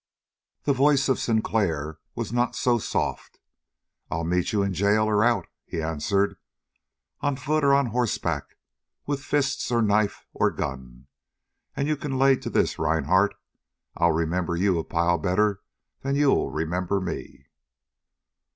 The 0.63 0.73
voice 0.73 1.09
of 1.09 1.19
Sinclair 1.19 1.99
was 2.15 2.33
not 2.33 2.55
so 2.55 2.79
soft. 2.79 3.39
"I'll 4.09 4.23
meet 4.23 4.51
you 4.51 4.63
in 4.63 4.73
jail 4.73 5.03
or 5.03 5.23
out," 5.23 5.45
he 5.63 5.79
answered, 5.79 6.37
"on 7.19 7.35
foot 7.35 7.63
or 7.63 7.71
on 7.75 7.85
horseback, 7.85 8.57
with 9.05 9.21
fists 9.21 9.69
or 9.69 9.83
knife 9.83 10.25
or 10.33 10.49
gun. 10.49 11.05
And 11.75 11.87
you 11.87 11.95
can 11.95 12.17
lay 12.17 12.35
to 12.37 12.49
this, 12.49 12.79
Rhinehart: 12.79 13.35
I'll 13.95 14.11
remember 14.13 14.55
you 14.55 14.79
a 14.79 14.83
pile 14.83 15.19
better'n 15.19 15.59
you'll 16.15 16.49
remember 16.49 16.99
me!" 16.99 17.45